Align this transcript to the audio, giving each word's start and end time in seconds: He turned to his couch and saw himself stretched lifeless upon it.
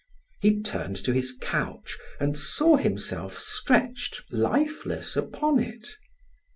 He 0.39 0.59
turned 0.63 0.95
to 1.05 1.13
his 1.13 1.31
couch 1.39 1.95
and 2.19 2.35
saw 2.35 2.75
himself 2.77 3.37
stretched 3.37 4.23
lifeless 4.31 5.15
upon 5.15 5.59
it. 5.59 5.89